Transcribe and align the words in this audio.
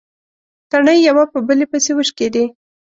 تڼۍ 0.71 0.99
يوه 1.07 1.23
په 1.33 1.39
بلې 1.47 1.65
پسې 1.71 1.91
وشکېدې. 1.95 2.43